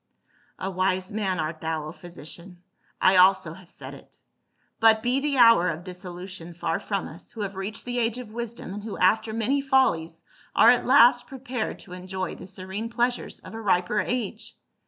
[0.57, 2.63] "A wise man, art thou, O physician,
[2.99, 4.19] I also have said it.
[4.79, 8.31] But be the hour of dissolution far from us, who have reached the age of
[8.33, 10.23] wisdom, and who after many follies
[10.55, 14.55] are at last prepared to enjoy the serene pleasures of a riper age.